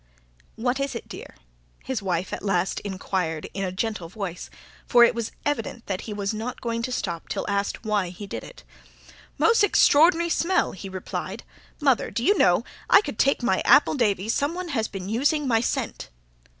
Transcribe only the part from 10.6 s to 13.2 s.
he replied. "Mother, d'you know, I could